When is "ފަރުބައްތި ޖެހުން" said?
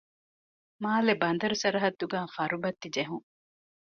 2.35-3.27